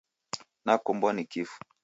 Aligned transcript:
Nakombwa 0.65 1.13
ni 1.13 1.25
kifu. 1.25 1.59